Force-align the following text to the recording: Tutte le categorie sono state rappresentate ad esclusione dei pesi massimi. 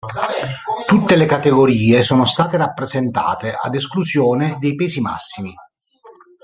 Tutte 0.87 1.15
le 1.15 1.27
categorie 1.27 2.01
sono 2.01 2.25
state 2.25 2.57
rappresentate 2.57 3.53
ad 3.53 3.75
esclusione 3.75 4.55
dei 4.57 4.73
pesi 4.73 4.99
massimi. 4.99 5.53